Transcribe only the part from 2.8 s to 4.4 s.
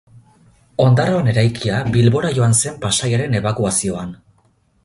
Pasaiaren ebakuazioan.